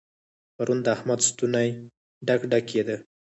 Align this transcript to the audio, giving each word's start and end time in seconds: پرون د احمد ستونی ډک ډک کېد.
پرون 0.55 0.79
د 0.85 0.87
احمد 0.95 1.19
ستونی 1.29 1.69
ډک 2.27 2.41
ډک 2.51 2.63
کېد. 2.71 2.89